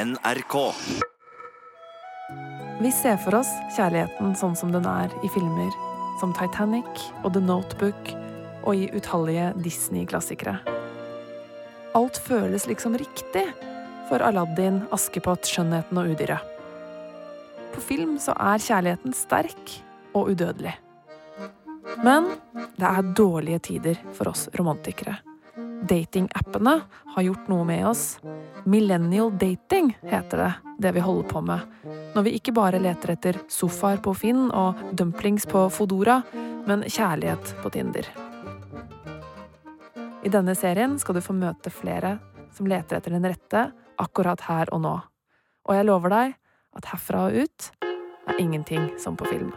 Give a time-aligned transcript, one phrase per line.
[0.00, 0.72] NRK.
[2.80, 5.74] Vi ser for oss kjærligheten sånn som den er i filmer
[6.22, 6.88] som Titanic
[7.20, 8.12] og The Notebook
[8.62, 10.56] og i utallige Disney-klassikere.
[11.98, 13.44] Alt føles liksom riktig
[14.08, 16.48] for Aladdin, Askepott, Skjønnheten og Udyret.
[17.74, 19.74] På film så er kjærligheten sterk
[20.14, 20.78] og udødelig.
[22.00, 22.32] Men
[22.78, 25.18] det er dårlige tider for oss romantikere.
[25.90, 26.78] Datingappene
[27.16, 28.14] har gjort noe med oss.
[28.64, 31.60] Millennial dating heter det, det vi holder på med.
[32.14, 36.20] Når vi ikke bare leter etter sofaer på Finn og dumplings på Fodora,
[36.66, 38.08] men kjærlighet på Tinder.
[40.22, 42.18] I denne serien skal du få møte flere
[42.52, 44.94] som leter etter den rette akkurat her og nå.
[45.68, 46.36] Og jeg lover deg
[46.76, 47.72] at herfra og ut
[48.28, 49.52] er ingenting som på film.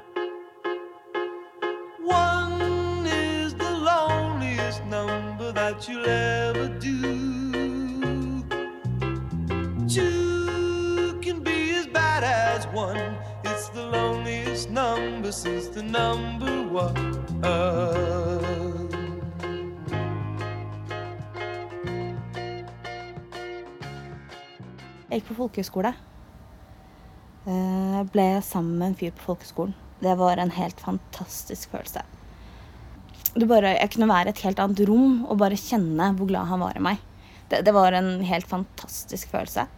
[15.23, 17.13] Number is the number one.
[25.07, 25.93] Jeg gikk på folkehøyskole.
[27.45, 29.75] Jeg Ble sammen med en fyr på folkehøyskolen.
[30.03, 32.03] Det var en helt fantastisk følelse.
[33.37, 36.51] Du bare, jeg kunne være i et helt annet rom og bare kjenne hvor glad
[36.51, 36.99] han var i meg.
[37.47, 39.69] Det, det var en helt fantastisk følelse.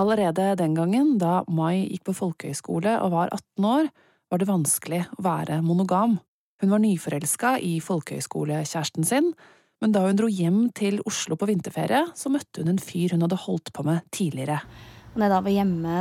[0.00, 3.92] Allerede den gangen, da Mai gikk på folkehøyskole og var 18 år,
[4.34, 6.16] var det vanskelig å være monogam.
[6.58, 9.30] Hun var nyforelska i folkehøyskolekjæresten sin,
[9.82, 13.22] men da hun dro hjem til Oslo på vinterferie, så møtte hun en fyr hun
[13.22, 14.58] hadde holdt på med tidligere.
[15.14, 15.98] Når jeg da var hjemme,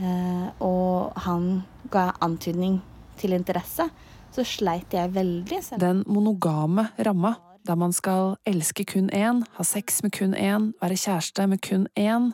[0.00, 1.48] eh, og han
[1.92, 2.78] ga antydning
[3.20, 3.88] til interesse,
[4.32, 5.60] så sleit jeg veldig.
[5.82, 7.34] Den monogame ramma,
[7.68, 11.84] der man skal elske kun én, ha sex med kun én, være kjæreste med kun
[11.98, 12.32] én,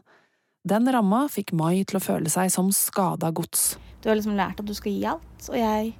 [0.62, 3.74] den ramma fikk Mai til å føle seg som skada gods.
[4.04, 5.94] Du har liksom lært at du skal gi alt, og jeg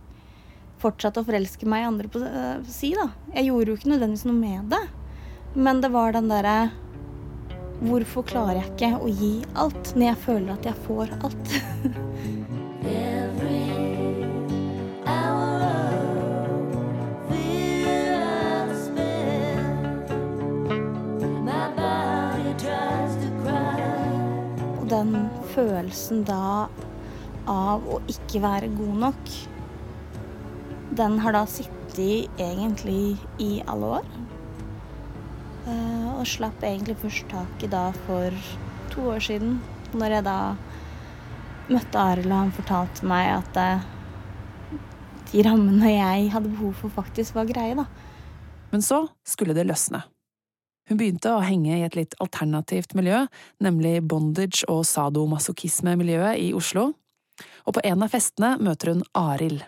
[0.83, 3.07] fortsatte å forelske meg i andre på eh, si, da.
[3.33, 4.83] Jeg gjorde jo ikke nødvendigvis noe med det,
[5.57, 6.57] men det var den derre
[7.85, 11.47] Hvorfor klarer jeg ikke å gi alt når jeg føler at jeg får alt?
[24.85, 25.17] Og den
[25.57, 26.69] følelsen da
[27.51, 29.33] av å ikke være god nok,
[30.95, 34.07] den har da sittet egentlig i alle år.
[35.69, 38.31] Eh, Og slapp egentlig først tak i da for
[38.93, 39.59] to år siden,
[39.93, 40.39] når jeg da
[41.69, 43.85] møtte Arild og han fortalte meg at eh,
[45.33, 47.87] de rammene jeg hadde behov for, faktisk var greie, da.
[48.71, 50.05] Men så skulle det løsne.
[50.89, 53.25] Hun begynte å henge i et litt alternativt miljø,
[53.65, 56.93] nemlig bondage- og sadomasochisme-miljøet i Oslo,
[57.65, 59.65] og på en av festene møter hun Arild.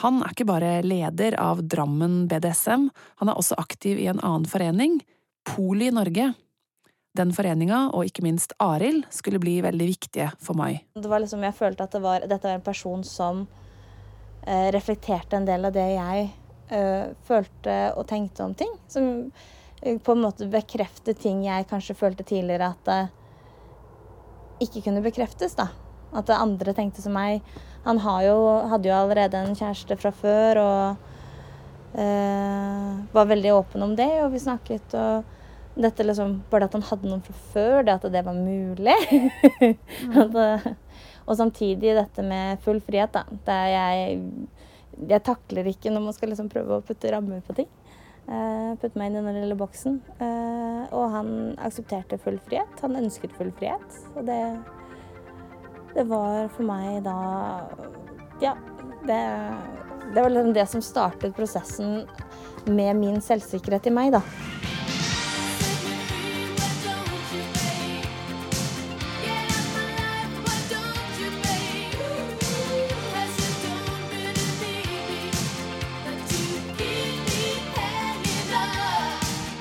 [0.00, 2.88] Han er ikke bare leder av Drammen BDSM,
[3.20, 5.00] han er også aktiv i en annen forening,
[5.44, 6.32] Poli Norge.
[7.16, 10.84] Den foreninga, og ikke minst Arild, skulle bli veldig viktige for meg.
[10.94, 13.42] Det var liksom, jeg følte at det var, dette var en person som
[14.46, 16.28] eh, reflekterte en del av det jeg
[16.70, 18.72] eh, følte og tenkte om ting.
[18.88, 19.10] Som
[19.82, 23.12] eh, på en måte bekreftet ting jeg kanskje følte tidligere at eh,
[24.64, 25.58] ikke kunne bekreftes.
[25.58, 25.68] da.
[26.16, 27.44] At andre tenkte som meg.
[27.84, 28.38] Han har jo,
[28.70, 34.34] hadde jo allerede en kjæreste fra før og eh, var veldig åpen om det, og
[34.34, 35.36] vi snakket og
[35.80, 38.96] dette liksom, Bare at han hadde noen fra før, det at det var mulig.
[40.22, 40.70] at, eh,
[41.26, 43.24] og samtidig dette med full frihet, da.
[43.46, 44.18] Det er jeg,
[45.14, 47.70] jeg takler ikke når man skal liksom prøve å putte rammer på ting.
[48.30, 49.96] Uh, putte meg inn i den lille boksen.
[50.20, 52.82] Uh, og han aksepterte full frihet.
[52.84, 53.96] Han ønsket full frihet.
[54.14, 54.38] Og det,
[56.00, 57.16] det var for meg da
[58.40, 58.56] Ja.
[59.04, 59.20] Det,
[60.14, 62.06] det var liksom det som startet prosessen
[62.66, 64.20] med min selvsikkerhet i meg, da.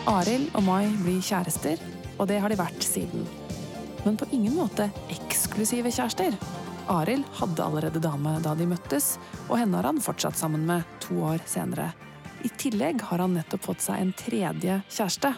[0.09, 1.80] Arild og Mai blir kjærester,
[2.18, 3.27] og det har de vært siden.
[4.06, 4.89] Men på ingen måte
[5.59, 6.35] eksklusive kjærester.
[6.88, 9.17] Arild hadde allerede dame da de møttes,
[9.50, 11.89] og henne har han fortsatt sammen med to år senere.
[12.47, 15.33] I tillegg har han nettopp fått seg en tredje kjæreste.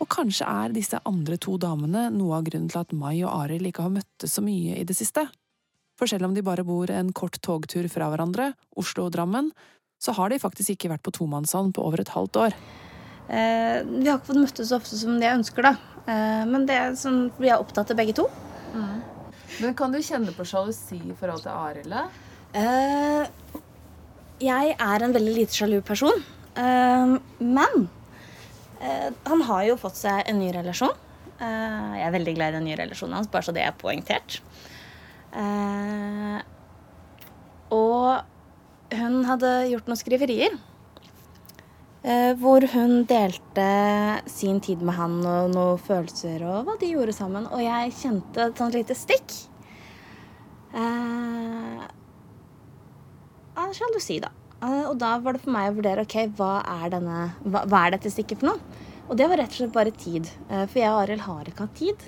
[0.00, 3.68] Og kanskje er disse andre to damene noe av grunnen til at Mai og Arild
[3.68, 5.26] ikke har møttes så mye i det siste.
[6.00, 9.50] For selv om de bare bor en kort togtur fra hverandre, Oslo og Drammen,
[10.00, 12.56] så har de faktisk ikke vært på tomannshånd på over et halvt år.
[13.28, 15.76] Eh, vi har ikke fått møttes så ofte som de ønsker, da.
[16.08, 18.24] Eh, men det er sånn vi er opptatt av begge to.
[19.62, 21.92] Men kan du kjenne på sjalusi i forhold til Arild?
[21.92, 22.06] da?
[22.56, 23.62] Eh,
[24.42, 26.24] jeg er en veldig lite sjalu person.
[26.56, 27.82] Uh, men
[28.80, 30.94] uh, han har jo fått seg en ny relasjon.
[31.36, 34.38] Jeg er veldig glad i den nye relasjonen hans, bare så det er poengtert.
[37.76, 40.56] Og hun hadde gjort noen skriverier.
[42.06, 43.66] Eh, hvor hun delte
[44.30, 47.48] sin tid med han og noen følelser og hva de gjorde sammen.
[47.50, 49.36] Og jeg kjente et sånt lite stikk.
[50.76, 51.84] Eh,
[53.56, 54.32] av sjalusi, da.
[54.62, 57.86] Eh, og da var det for meg å vurdere ok, hva er, denne, hva, hva
[57.86, 58.84] er dette stikket for noe.
[59.06, 60.26] Og det var rett og slett bare tid.
[60.50, 62.06] For jeg og Arild har ikke hatt tid.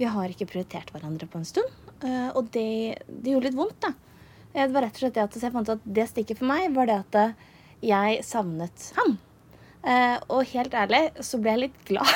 [0.00, 1.74] Vi har ikke prioritert hverandre på en stund.
[2.32, 3.90] Og det, det gjorde litt vondt, da.
[4.54, 6.72] Det var rett og slett det at jeg fant ut at det stikket for meg
[6.72, 7.36] var det at
[7.84, 9.18] jeg savnet han.
[9.88, 12.10] Eh, og helt ærlig så ble jeg litt glad.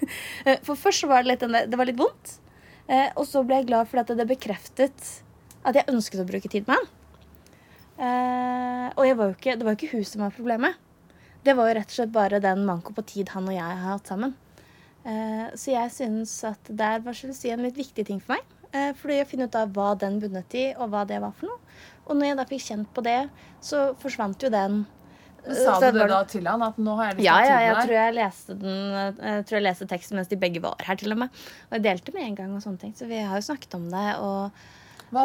[0.66, 2.36] For først så var det litt, det var litt vondt.
[2.88, 5.08] Eh, og så ble jeg glad for at det bekreftet
[5.68, 6.86] at jeg ønsket å bruke tid med han.
[7.98, 10.78] Eh, og var ikke, det var jo ikke hun som var problemet.
[11.44, 13.92] Det var jo rett og slett bare den manko på tid han og jeg har
[13.92, 14.32] hatt sammen.
[15.04, 18.54] Eh, så jeg syns at der var sjalusi en litt viktig ting for meg.
[18.72, 21.48] Eh, fordi jeg finner ut av hva den bundet i, og hva det var for
[21.50, 21.76] noe.
[22.08, 23.20] Og når jeg da fikk kjent på det,
[23.64, 24.82] så forsvant jo den.
[25.44, 26.64] Men Sa du det da til han?
[26.66, 29.58] At nå har jeg lyst ja, til ja, jeg tror jeg leste den Jeg tror
[29.58, 31.42] jeg leste teksten mens de begge var her, til og med.
[31.70, 32.94] Og jeg delte med en gang og sånne ting.
[32.98, 34.06] Så vi har jo snakket om det.
[34.18, 34.50] Og
[35.14, 35.24] Hva,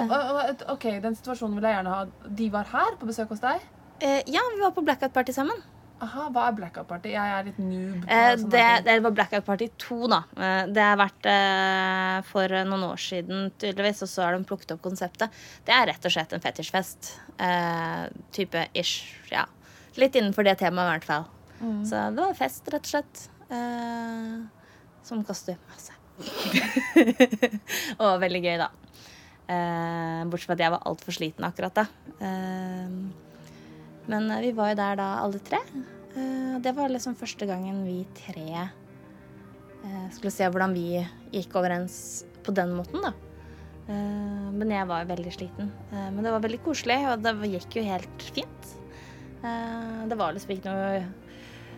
[0.72, 2.30] ok, Den situasjonen vil jeg gjerne ha.
[2.42, 3.64] De var her på besøk hos deg?
[4.04, 5.62] eh, ja, vi var på blackout party sammen.
[6.04, 7.14] Aha, Hva er blackout party?
[7.14, 8.02] Jeg er litt noob.
[8.04, 10.20] på Eh, det, det var blackout party 2, da.
[10.36, 14.76] Eh, det har vært eh, for noen år siden, tydeligvis, og så har de plukket
[14.76, 15.32] opp konseptet.
[15.64, 17.14] Det er rett og slett en fetisjfest.
[17.40, 19.46] Eh, type ish, ja.
[20.02, 21.26] Litt innenfor det temaet, i hvert fall.
[21.60, 21.82] Mm.
[21.88, 23.26] Så det var fest, rett og slett.
[23.54, 24.38] Eh,
[25.06, 25.96] som koster masse.
[28.04, 28.70] og veldig gøy, da.
[29.44, 31.88] Eh, bortsett fra at jeg var altfor sliten akkurat da.
[32.24, 32.96] Eh,
[34.12, 35.60] men vi var jo der da alle tre.
[36.16, 38.48] Eh, det var liksom første gangen vi tre
[39.84, 40.88] eh, skulle se hvordan vi
[41.34, 43.14] gikk overens på den måten, da.
[43.88, 45.72] Eh, men jeg var jo veldig sliten.
[45.92, 48.74] Eh, men det var veldig koselig, og det gikk jo helt fint.
[49.44, 51.04] Eh, det var liksom ikke noe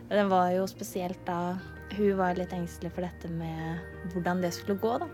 [0.10, 1.58] Den var jo spesielt da
[1.96, 5.08] hun var litt engstelig for dette med hvordan det skulle gå, da.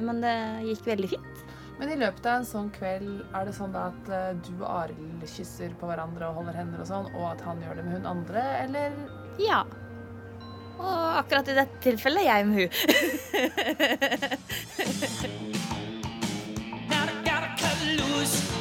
[0.00, 0.34] Men det
[0.66, 1.36] gikk veldig fint.
[1.78, 4.68] Men i løpet av en sånn kveld, er det sånn da at eh, du og
[4.68, 7.94] Arild kysser på hverandre og holder hender og sånn, og at han gjør det med
[7.96, 8.88] hun andre, eller?
[9.40, 9.60] Ja.
[10.80, 12.70] Og akkurat i dette tilfellet jeg med hun.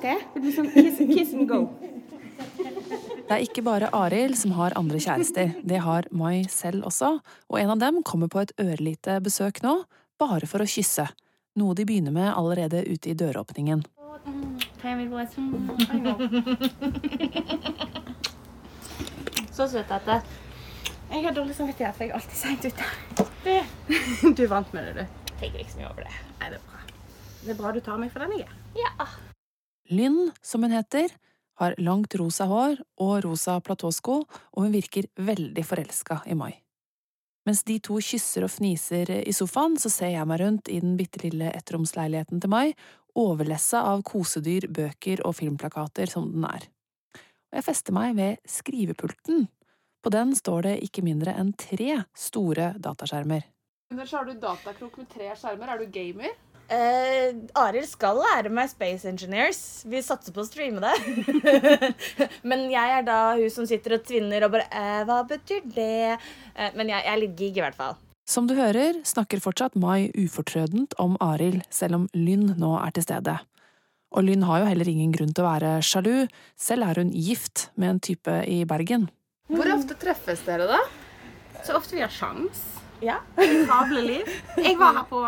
[0.00, 0.26] Det jeg.
[0.34, 1.64] Det blir sånn kiss, kiss and go.
[3.30, 7.12] Det er ikke bare Arild som har andre kjærester, det har Mai selv også,
[7.46, 9.76] og en av dem kommer på et ørlite besøk nå,
[10.18, 11.06] bare for å kysse,
[11.60, 13.84] noe de begynner med allerede ute i døråpningen.
[19.54, 20.22] Så søt at det
[21.10, 22.84] Jeg har dårlig samvittighet, for jeg er alltid seint ute.
[24.38, 25.34] Du vant med det, du.
[25.40, 26.14] tenker ikke så mye over det.
[26.40, 26.86] Nei, det er bra.
[27.40, 28.56] Det er bra du tar meg for den jeg er.
[28.78, 29.10] Ja.
[29.90, 31.10] Lynn, som hun heter,
[31.60, 36.54] har langt rosa hår og rosa platåsko, og hun virker veldig forelska i Mai.
[37.48, 40.96] Mens de to kysser og fniser i sofaen, så ser jeg meg rundt i den
[40.98, 42.72] bitte lille ettromsleiligheten til Mai,
[43.18, 46.68] overlessa av kosedyr, bøker og filmplakater som den er.
[47.50, 49.48] Og jeg fester meg ved skrivepulten.
[50.00, 53.42] På den står det ikke mindre enn tre store dataskjermer.
[53.90, 55.74] Så har du datakrok med tre skjermer.
[55.74, 56.36] Er du gamer?
[56.70, 59.82] Eh, Arild skal lære meg Space Engineers.
[59.90, 60.92] Vi satser på å streame det.
[62.50, 66.14] men jeg er da hun som sitter og tvinner og bare eh, Hva betyr det?
[66.54, 67.98] Uh, men jeg, jeg er litt gig, i hvert fall.
[68.30, 73.08] Som du hører, snakker fortsatt Mai ufortrødent om Arild, selv om Lynn nå er til
[73.08, 73.40] stede.
[74.14, 77.68] Og Lynn har jo heller ingen grunn til å være sjalu, selv er hun gift
[77.74, 79.10] med en type i Bergen.
[79.50, 80.78] Hvor ofte treffes dere, da?
[81.66, 82.62] Så ofte vi har sjans.
[83.02, 83.18] Ja.
[83.34, 84.34] Travle liv.
[84.60, 85.24] Jeg var her på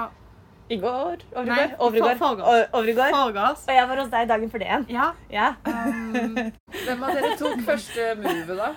[0.71, 1.17] I går.
[1.35, 1.77] Over i Nei, går.
[1.81, 2.15] Over i går.
[2.21, 2.47] forgårs.
[2.47, 3.11] O- Over i går.
[3.17, 3.65] Forgårs.
[3.69, 4.87] Og jeg var hos deg dagen før det igjen.
[4.89, 5.09] Ja.
[5.31, 5.49] Ja.
[5.65, 8.71] Hvem av dere tok første movet, da?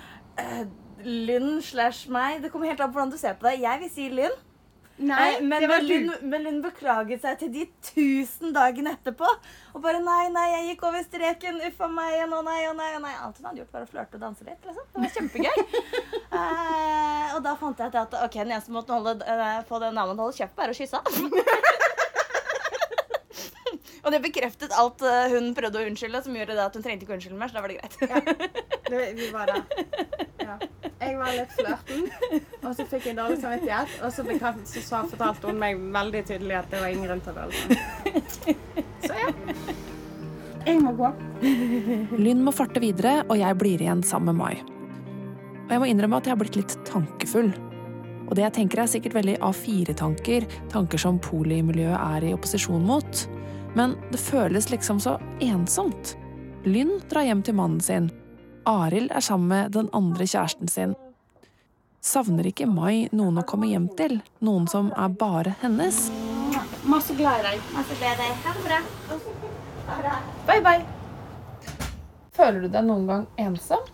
[1.06, 2.42] Lynn slash meg.
[2.42, 3.60] Det kommer helt an på hvordan du ser på det.
[3.62, 4.34] Jeg vil si Lynn.
[4.96, 5.66] Nei, men,
[6.24, 9.28] men Linn beklaget seg til de tusen dagene etterpå.
[9.76, 11.60] Og bare nei, nei, jeg gikk over streken.
[11.68, 12.16] Uff a meg.
[12.26, 13.12] Og nei, og nei, og nei.
[13.20, 14.62] Alt hun hadde gjort, var å flørte og danse litt.
[14.64, 14.88] Liksom.
[14.94, 15.82] Det var kjempegøy.
[16.40, 19.82] eh, og da fant jeg til at ok, den eneste måten å holde, eh, få
[19.84, 21.04] den damen til å holde kjeft på, er å kysse
[24.06, 27.02] Og det bekreftet alt eh, hun prøvde å unnskylde, som gjorde det at hun trengte
[27.02, 27.50] ikke å unnskylde mer.
[27.50, 27.96] Så da var det greit.
[28.86, 29.64] Det, vi var der.
[30.46, 30.54] Ja.
[31.00, 32.04] Jeg var litt flørten,
[32.62, 33.96] og så fikk jeg dårlig samvittighet.
[34.06, 37.24] Og så, bekreft, så så fortalte hun meg veldig tydelig at det var ingen grunn
[37.26, 38.54] til å føle
[39.08, 39.32] Så ja.
[40.66, 41.10] Jeg må gå.
[42.18, 44.76] Lynn må farte videre, og jeg blir igjen sammen med Mai.
[45.66, 47.50] Og jeg må innrømme at jeg har blitt litt tankefull.
[48.26, 53.26] Og det jeg tenker er sikkert veldig A4-tanker, tanker som polimiljøet er i opposisjon mot.
[53.76, 56.16] Men det føles liksom så ensomt.
[56.64, 58.08] Lynn drar hjem til mannen sin.
[58.64, 60.94] Arild er sammen med den andre kjæresten sin.
[62.00, 64.22] Savner ikke Mai noen å komme hjem til?
[64.40, 66.06] Noen som er bare hennes?
[66.88, 67.68] Masse glad i deg.
[67.74, 68.32] Masse glad i deg.
[68.46, 68.80] Ha det bra.
[70.48, 70.82] Bye, bye.
[72.32, 73.84] Føler du deg noen gang ensom?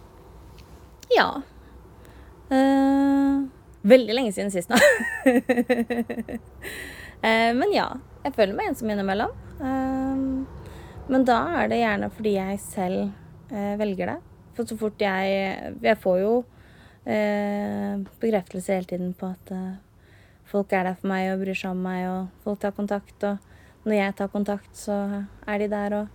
[1.10, 1.26] Ja.
[2.52, 3.50] Uh,
[3.82, 4.78] veldig lenge siden sist nå.
[7.26, 7.90] uh, men ja,
[8.22, 9.32] jeg føler meg ensom innimellom.
[9.60, 10.62] Eh,
[11.12, 13.00] men da er det gjerne fordi jeg selv
[13.52, 14.18] eh, velger det.
[14.56, 16.32] For så fort jeg Jeg får jo
[17.08, 19.76] eh, bekreftelse hele tiden på at eh,
[20.44, 23.24] folk er der for meg og bryr seg om meg, og folk tar kontakt.
[23.24, 24.98] Og når jeg tar kontakt, så
[25.46, 26.02] er de der.
[26.02, 26.08] og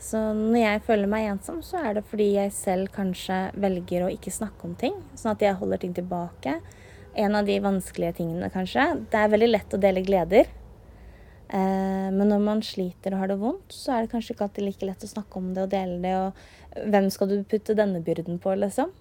[0.00, 4.12] så når jeg føler meg ensom, så er det fordi jeg selv kanskje velger å
[4.12, 4.94] ikke snakke om ting.
[5.14, 6.56] Sånn at jeg holder ting tilbake.
[7.20, 8.86] En av de vanskelige tingene, kanskje.
[9.12, 10.48] Det er veldig lett å dele gleder.
[11.50, 14.66] Eh, men når man sliter og har det vondt, så er det kanskje ikke alltid
[14.68, 16.12] like lett å snakke om det og dele det.
[16.18, 18.92] Og hvem skal du putte denne byrden på, liksom?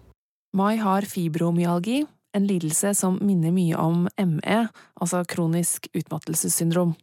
[0.57, 2.01] Mai har fibromyalgi,
[2.33, 4.57] en lidelse som minner mye om ME,
[5.01, 6.95] altså kronisk utmattelsessyndrom.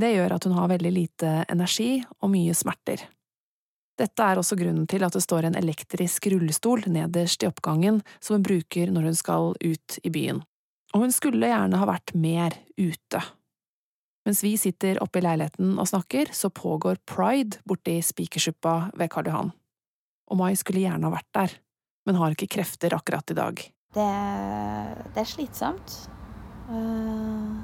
[0.00, 3.02] Det gjør at hun har veldig lite energi og mye smerter.
[4.00, 8.38] Dette er også grunnen til at det står en elektrisk rullestol nederst i oppgangen som
[8.38, 10.40] hun bruker når hun skal ut i byen.
[10.94, 13.20] Og hun skulle gjerne ha vært mer ute.
[14.26, 19.30] Mens vi sitter oppe i leiligheten og snakker, så pågår pride borti Spikersuppa ved Karl
[19.30, 19.52] Johan.
[20.30, 21.54] Og Mai skulle gjerne ha vært der,
[22.06, 23.62] men har ikke krefter akkurat i dag.
[23.96, 24.08] Det,
[25.14, 25.96] det er slitsomt.
[26.70, 27.56] Eh,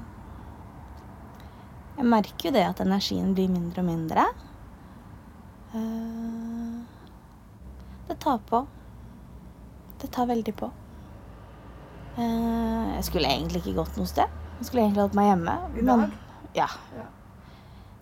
[1.96, 4.24] Jeg merker jo det at energien blir mindre og mindre.
[5.76, 6.82] Eh,
[8.08, 8.64] Det tar på.
[10.00, 10.72] Det tar veldig på.
[12.16, 14.28] Eh, Jeg skulle egentlig ikke gått noe sted.
[14.58, 15.56] Jeg skulle egentlig holdt meg hjemme.
[15.78, 16.22] I men- dag?
[16.56, 16.68] Ja.
[16.96, 17.06] Ja.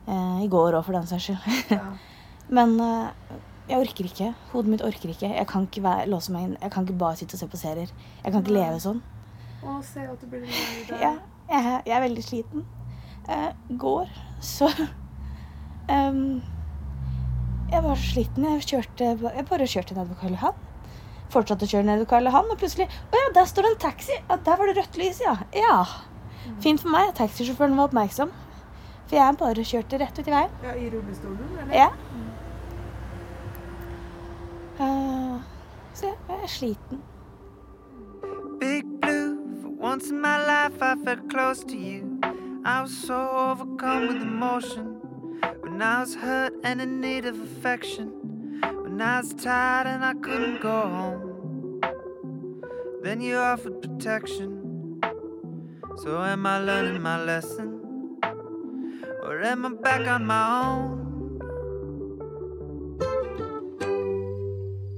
[0.06, 1.74] Eh, I går òg, for den saks skyld.
[2.56, 3.36] Men eh,
[3.70, 4.30] jeg orker ikke.
[4.52, 5.30] Hodet mitt orker ikke.
[5.32, 6.56] Jeg kan ikke være, låse meg inn.
[6.60, 7.92] Jeg kan ikke bare sitte og se på serier.
[8.22, 9.00] Jeg kan ikke leve sånn.
[9.64, 10.98] Å, se at du blir lei.
[11.00, 11.14] Ja,
[11.48, 12.66] jeg, jeg er veldig sliten.
[13.24, 14.10] Eh, går
[14.44, 14.66] så
[15.88, 16.42] um,
[17.72, 18.44] Jeg var så sliten.
[18.44, 20.60] Jeg kjørte Jeg bare kjørte nedover Karl Johan.
[21.32, 24.18] Fortsatte å kjøre nedover Karl Johan, og plutselig Å ja, der står det en taxi!
[24.28, 25.38] Ja, der var det rødt lys, ja.
[25.56, 25.78] Ja.
[26.60, 28.28] Fint for meg taxisjåføren var oppmerksom.
[29.14, 30.54] For jeg bare kjørte rett ut i veien.
[30.64, 31.74] Ja, I rullestolen, eller?
[31.76, 31.90] Ja.
[34.82, 35.36] Eh,
[35.94, 37.02] så ja, jeg er sliten.
[38.58, 42.18] Big blue, for once in my life I felt close to you.
[42.64, 44.96] I was so overcome with emotion.
[45.62, 48.10] When I was hurt and in need of affection.
[48.82, 51.80] When I was tired and I couldn't go home.
[53.04, 54.98] Then you offered protection.
[56.02, 57.83] So am I learning my lesson?
[59.24, 61.00] Or am I back on my own?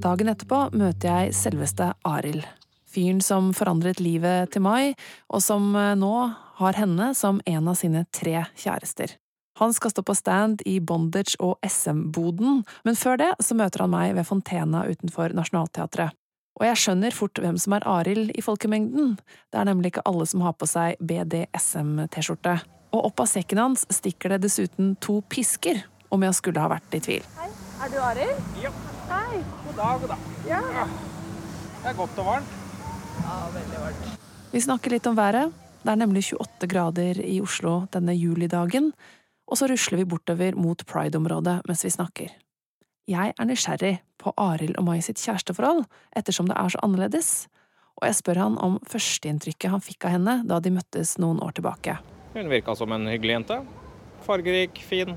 [0.03, 2.43] Dagen etterpå møter jeg selveste Arild.
[2.91, 4.95] Fyren som forandret livet til Mai,
[5.31, 6.13] og som eh, nå
[6.59, 9.15] har henne som en av sine tre kjærester.
[9.61, 13.95] Han skal stå på stand i Bondage og SM-boden, men før det så møter han
[13.95, 16.19] meg ved Fontena utenfor Nationaltheatret.
[16.57, 19.19] Og jeg skjønner fort hvem som er Arild i folkemengden.
[19.53, 22.61] Det er nemlig ikke alle som har på seg BDSM-T-skjorte.
[22.95, 26.95] Og opp av sekken hans stikker det dessuten to pisker, om jeg skulle ha vært
[26.95, 27.25] i tvil.
[27.39, 27.51] Hei,
[27.83, 28.39] Er du Arild?
[28.57, 30.19] God dag, god dag.
[30.49, 30.61] Ja.
[31.83, 32.55] Det er godt og varmt.
[34.53, 35.53] Vi snakker litt om været.
[35.83, 38.93] Det er nemlig 28 grader i Oslo denne julidagen,
[39.47, 42.33] og så rusler vi bortover mot Pride-området mens vi snakker.
[43.07, 45.85] Jeg er nysgjerrig på Arild og Mai sitt kjæresteforhold,
[46.17, 47.47] ettersom det er så annerledes,
[48.01, 51.55] og jeg spør han om førsteinntrykket han fikk av henne da de møttes noen år
[51.61, 52.01] tilbake.
[52.37, 53.59] Hun virka som en hyggelig jente.
[54.27, 55.17] Fargerik, fin.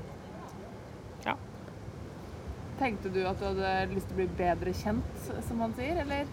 [2.80, 6.30] Tenkte du at du hadde lyst til å bli bedre kjent, som han sier, eller?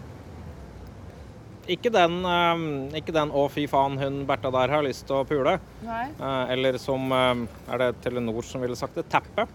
[1.68, 2.60] ikke den, eh,
[2.96, 5.58] ikke den 'å, fy faen, hun Bertha der har lyst til å pule'.
[5.84, 6.06] Nei.
[6.18, 9.08] Eh, eller som eh, Er det Telenor som ville sagt det?
[9.08, 9.46] Tappe.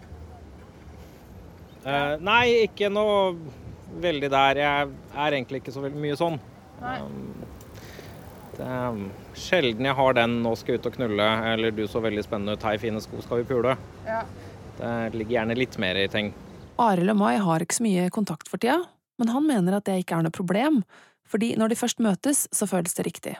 [1.84, 2.16] Ja.
[2.18, 3.36] nei, ikke noe
[4.00, 4.56] veldig der.
[4.56, 6.40] Jeg er egentlig ikke så mye sånn.
[6.80, 7.00] Nei.
[8.54, 8.98] Det er
[9.34, 12.54] sjelden jeg har den 'nå skal jeg ut og knulle', eller 'du så veldig spennende
[12.54, 13.78] ut, hei, fine sko, skal vi pule'?
[14.06, 14.24] Ja.
[14.78, 16.34] Det ligger gjerne litt mer i ting.
[16.78, 18.84] Arild og Mai har ikke så mye kontakt for tida,
[19.20, 20.84] men han mener at det ikke er noe problem,
[21.26, 23.36] fordi når de først møtes, så føles det riktig.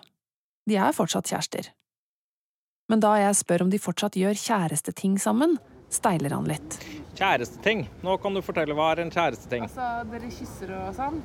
[0.70, 1.70] De er fortsatt kjærester.
[2.90, 5.58] Men da jeg spør om de fortsatt gjør kjæresteting sammen,
[5.90, 6.80] steiler han litt.
[7.16, 7.88] Kjæresteting.
[8.04, 9.68] Nå kan du fortelle hva er en kjæresteting.
[9.68, 11.22] Altså, dere kysser og sånn?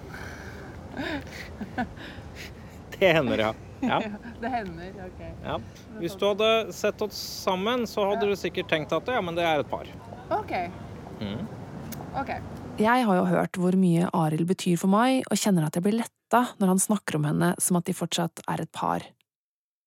[2.98, 3.52] Det hender, ja.
[3.80, 4.00] Ja.
[4.42, 5.22] Det hender, OK.
[5.44, 5.58] ja.
[5.98, 9.46] Hvis du hadde sett oss sammen, så hadde du sikkert tenkt at ja, men det
[9.46, 9.88] er et par.
[10.34, 10.54] OK.
[11.20, 11.44] Mm.
[12.20, 12.42] okay.
[12.78, 15.98] Jeg har jo hørt hvor mye Arild betyr for meg, og kjenner at jeg blir
[15.98, 19.06] letta når han snakker om henne som at de fortsatt er et par.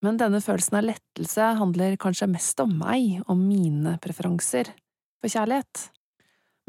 [0.01, 4.73] Men denne følelsen av lettelse handler kanskje mest om meg og mine preferanser
[5.21, 5.89] for kjærlighet.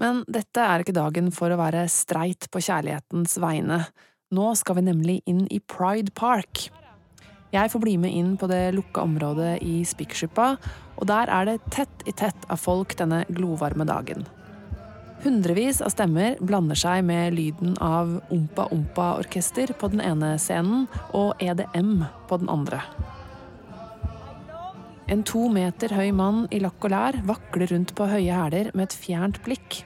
[0.01, 3.81] Men dette er ikke dagen for å være streit på kjærlighetens vegne.
[4.33, 6.69] Nå skal vi nemlig inn i Pride Park.
[7.53, 10.55] Jeg får bli med inn på det lukka området i Spikersuppa,
[10.97, 14.25] og der er det tett i tett av folk denne glovarme dagen.
[15.23, 21.37] Hundrevis av stemmer blander seg med lyden av Ompa Ompa-orkester på den ene scenen og
[21.45, 22.81] EDM på den andre.
[25.13, 28.89] En to meter høy mann i lakk og lær vakler rundt på høye hæler med
[28.89, 29.83] et fjernt blikk.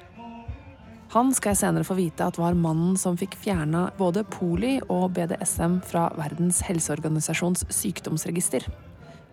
[1.16, 5.14] Han skal jeg senere få vite at var mannen som fikk fjerna både poli og
[5.16, 8.66] BDSM fra Verdens helseorganisasjons sykdomsregister.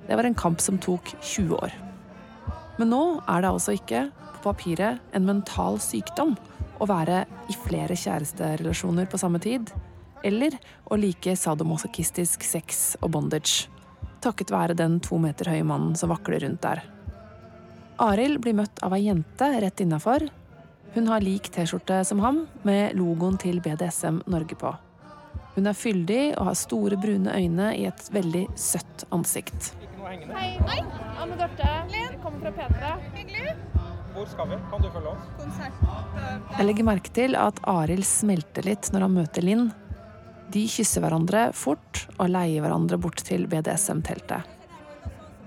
[0.07, 1.73] Det var en kamp som tok 20 år.
[2.77, 6.37] Men nå er det altså ikke på papiret en mental sykdom
[6.79, 9.67] å være i flere kjæresterelasjoner på samme tid,
[10.23, 10.55] eller
[10.87, 13.67] å like sadomasochistisk sex og bondage,
[14.23, 16.85] takket være den to meter høye mannen som vakler rundt der.
[18.07, 20.29] Arild blir møtt av ei jente rett innafor.
[20.93, 24.69] Hun har lik T-skjorte som ham, med logoen til BDSM Norge på.
[25.55, 29.71] Hun er fyldig og har store, brune øyne i et veldig søtt ansikt.
[30.03, 30.19] Hei.
[30.69, 30.79] Hei.
[31.17, 31.71] Anne Dorte.
[31.89, 32.67] Vi kommer fra
[33.15, 33.55] P3.
[34.13, 34.62] Hvor skal vi?
[34.69, 35.58] Kan du følge oss?
[36.60, 39.71] Jeg legger merke til at Arild smelter litt når han møter Linn.
[40.53, 44.45] De kysser hverandre fort og leier hverandre bort til BDSM-teltet.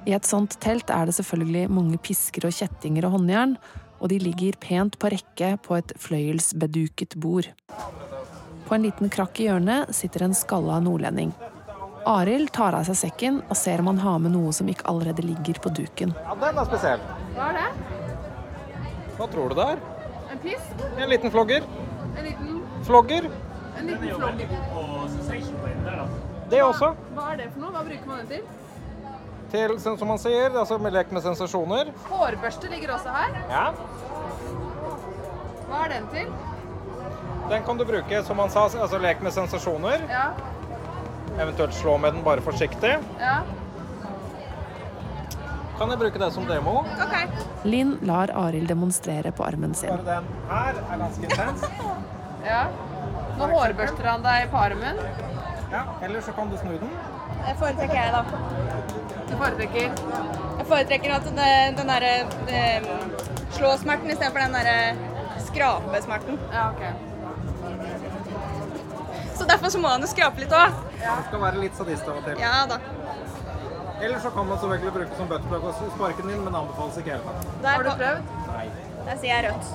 [0.06, 3.56] I et sånt telt er det selvfølgelig mange pisker og kjettinger og håndjern,
[4.00, 7.48] og de ligger pent på rekke på et fløyelsbeduket bord.
[8.66, 11.32] På en liten krakk i hjørnet sitter en skalla nordlending.
[12.06, 15.24] Arild tar av seg sekken og ser om han har med noe som ikke allerede
[15.26, 16.12] ligger på duken.
[16.22, 17.02] Ja, den er spesiell.
[17.34, 17.70] Hva er det?
[19.16, 19.82] Hva tror du det er?
[20.34, 20.84] En pisk?
[20.98, 21.66] En liten flogger.
[22.16, 23.26] En liten, Flogger.
[23.78, 24.48] en liten flogger.
[26.50, 26.92] Det også.
[27.16, 27.72] Hva er det for noe?
[27.74, 28.42] Hva bruker man det til?
[29.56, 31.88] Til, som man sier, altså med lek med sensasjoner.
[32.10, 33.36] Hårbørste ligger også her.
[33.48, 33.62] Ja.
[35.70, 36.28] Hva er den til?
[37.48, 40.04] Den kan du bruke, som han sa, altså lek med sensasjoner.
[40.10, 40.26] Ja.
[41.40, 42.92] Eventuelt slå med den bare forsiktig.
[43.22, 43.38] Ja.
[45.78, 46.82] Kan jeg bruke det som demo?
[47.64, 49.88] Linn lar Arild demonstrere på armen sin.
[49.92, 51.64] Bare den her er ganske intens.
[52.44, 52.62] ja.
[53.40, 55.00] Nå hårbørster han deg på armen.
[55.72, 56.92] Ja, eller så kan du snu den.
[57.46, 58.22] Jeg foretrekker jeg, da.
[59.30, 59.82] Du foretrekker
[60.58, 62.12] Jeg foretrekker at det, den derre
[62.48, 62.82] eh,
[63.56, 64.78] slåsmerten istedenfor den derre
[65.46, 66.38] skrapesmerten.
[66.52, 66.82] Ja, OK.
[69.36, 70.72] Så derfor så må han jo skrape litt òg.
[70.96, 72.40] Det skal være litt sadist av og til.
[72.40, 72.78] Ja da.
[74.00, 76.98] Eller så kan man selvfølgelig bruke som buttplug og sparke den inn, men det anbefales
[77.00, 77.24] ikke helt.
[77.62, 78.20] Der, Har du prøvd?
[78.50, 78.66] Nei.
[79.06, 79.66] der sier jeg rødt.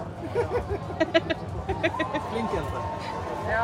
[2.32, 2.80] Flink jente.
[3.50, 3.64] Ja.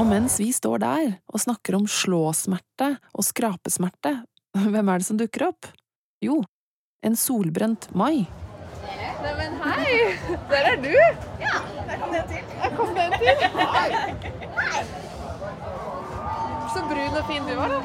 [0.00, 4.14] Og mens vi står der og snakker om slåsmerte og skrapesmerte,
[4.72, 5.68] hvem er det som dukker opp?
[6.24, 6.40] Jo,
[7.04, 8.24] en solbrent Mai.
[9.22, 10.16] Neimen, hei!
[10.50, 10.94] Der er du.
[11.42, 12.48] Ja, der kom den til.
[12.62, 13.44] Der kom den til.
[13.74, 14.82] Hei.
[16.72, 17.82] Så brun og fin du var, da.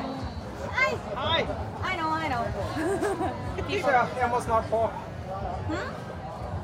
[0.78, 1.44] Hei!
[1.44, 2.44] I know, I know.
[3.68, 3.84] Jeg,
[4.20, 4.80] jeg må snart på.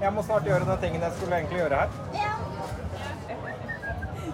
[0.02, 2.53] Jeg må snart gjøre den tingen jeg skulle egentlig gjøre her.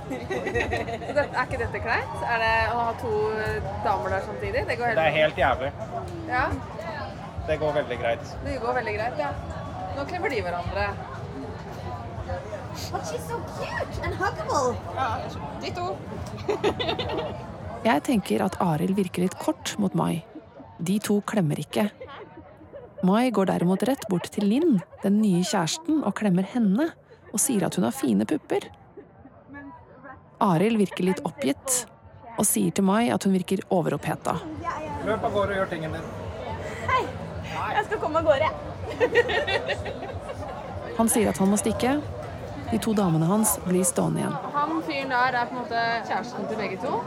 [0.09, 2.23] Så det, er ikke dette kleint?
[2.25, 3.13] Er det å ha to
[3.85, 4.65] damer der samtidig?
[4.69, 5.71] Det går Det er helt helt jævlig.
[6.29, 6.47] Ja,
[7.47, 8.33] Det går veldig greit.
[8.45, 9.31] det går veldig greit, ja.
[9.97, 10.89] Nå klemmer de hverandre.
[12.91, 14.77] But she's so cute and huggable.
[15.61, 15.97] Ditto.
[17.89, 20.23] Jeg tenker at Arild virker litt kort mot Mai.
[20.79, 21.89] De to klemmer ikke.
[23.03, 26.89] Mai går derimot rett bort til Linn, den nye kjæresten, og klemmer henne,
[27.31, 28.67] og sier at hun har fine pupper.
[30.39, 31.85] Arild virker litt oppgitt,
[32.39, 34.37] og sier til Mai at hun virker overoppheta.
[35.05, 36.05] Løp av gårde og gjør tingen din.
[37.59, 38.53] Jeg skal komme av gårde, jeg.
[40.99, 41.97] Han sier at han må stikke.
[42.69, 44.35] De to damene hans blir stående igjen.
[44.53, 47.01] Han fyren der er på en måte kjæresten til begge to.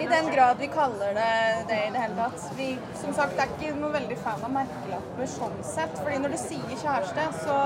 [0.00, 2.44] I den grad vi kaller det det i det hele tatt.
[2.56, 2.68] Vi
[3.00, 5.94] som sagt er ikke noe veldig fan av merkelapper sånn sett.
[6.00, 7.58] Fordi når du sier kjæreste, så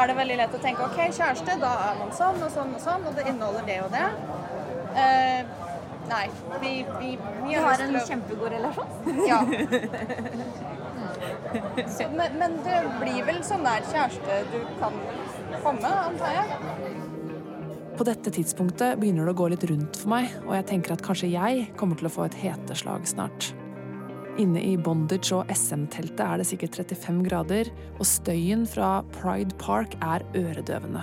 [0.00, 2.84] er det veldig lett å tenke OK, kjæreste, da er man sånn og sånn og
[2.84, 4.06] sånn, og det inneholder det og det.
[4.90, 5.40] Uh,
[6.10, 6.24] nei,
[6.62, 7.10] vi, vi,
[7.44, 9.26] vi har en kjempegod relasjon.
[9.28, 9.42] Ja.
[11.86, 14.98] Så, men, men det blir vel sånn der kjæreste du kan
[15.64, 16.89] komme, antar jeg.
[18.00, 21.02] På dette tidspunktet begynner det å gå litt rundt for meg, og jeg tenker at
[21.04, 23.50] kanskje jeg kommer til å få et heteslag snart.
[24.40, 29.98] Inne i bondage- og SM-teltet er det sikkert 35 grader, og støyen fra Pride Park
[30.00, 31.02] er øredøvende.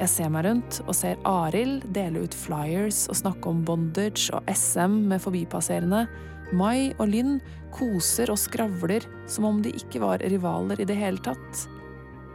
[0.00, 4.42] Jeg ser meg rundt og ser Arild dele ut flyers og snakke om bondage og
[4.50, 6.08] SM med forbipasserende.
[6.50, 7.38] Mai og Lynn
[7.78, 11.68] koser og skravler som om de ikke var rivaler i det hele tatt.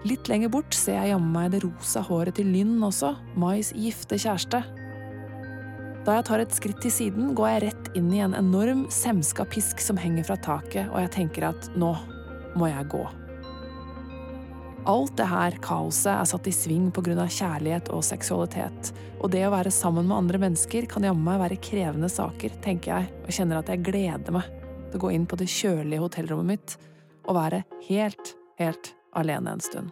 [0.07, 4.17] Litt lenger bort ser jeg jammen meg det rosa håret til Lynn også, Mais gifte
[4.17, 4.63] kjæreste.
[6.01, 9.45] Da jeg tar et skritt til siden, går jeg rett inn i en enorm semska
[9.45, 11.91] pisk som henger fra taket, og jeg tenker at nå
[12.57, 13.01] må jeg gå.
[14.89, 17.13] Alt det her kaoset er satt i sving pga.
[17.29, 18.89] kjærlighet og seksualitet,
[19.21, 22.95] og det å være sammen med andre mennesker kan jammen meg være krevende saker, tenker
[22.95, 24.49] jeg, og kjenner at jeg gleder meg
[24.89, 26.75] til å gå inn på det kjølige hotellrommet mitt
[27.29, 29.91] og være helt, helt alene en stund.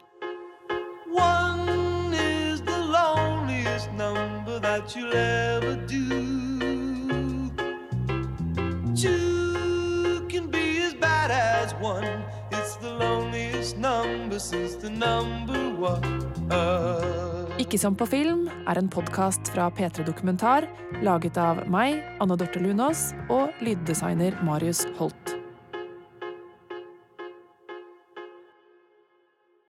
[1.12, 7.50] One is the loneliest number that you'll ever do.
[8.96, 12.24] Two can be as bad as one.
[12.52, 16.20] It's the loneliest number since the number one.
[17.60, 20.66] Ikke som på film er en podkast fra P3 Dokumentar,
[21.04, 25.39] laget av meg, Anne Dorte Lunås, og lyddesigner Marius Holt.